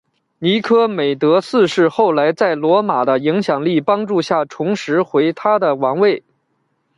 [0.39, 6.23] 尼科美德四世后来在罗马的影响力帮助下重拾回他的王位。